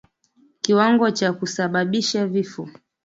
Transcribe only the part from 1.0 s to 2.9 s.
cha kusababisha vifo